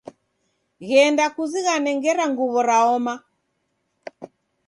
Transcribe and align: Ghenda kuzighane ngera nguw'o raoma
Ghenda 0.87 1.25
kuzighane 1.35 1.91
ngera 1.97 2.23
nguw'o 2.31 2.61
raoma 2.67 3.13